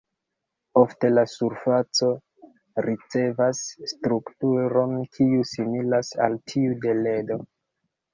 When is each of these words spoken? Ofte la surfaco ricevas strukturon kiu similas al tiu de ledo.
Ofte 0.83 1.09
la 1.15 1.23
surfaco 1.33 2.07
ricevas 2.85 3.61
strukturon 3.91 4.95
kiu 5.19 5.45
similas 5.51 6.11
al 6.29 6.39
tiu 6.53 6.73
de 6.87 6.97
ledo. 7.03 7.39